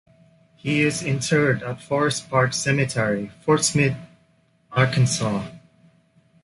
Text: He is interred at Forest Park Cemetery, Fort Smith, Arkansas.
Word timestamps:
He 0.55 0.81
is 0.81 1.03
interred 1.03 1.61
at 1.61 1.79
Forest 1.79 2.27
Park 2.27 2.53
Cemetery, 2.53 3.29
Fort 3.43 3.63
Smith, 3.63 3.95
Arkansas. 4.71 5.45